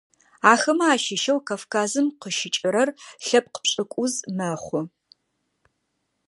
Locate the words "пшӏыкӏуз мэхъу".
3.63-4.83